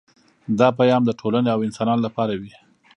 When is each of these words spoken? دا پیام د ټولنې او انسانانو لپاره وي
دا 0.59 0.67
پیام 0.79 1.01
د 1.05 1.11
ټولنې 1.19 1.49
او 1.55 1.59
انسانانو 1.67 2.05
لپاره 2.07 2.33
وي 2.41 2.53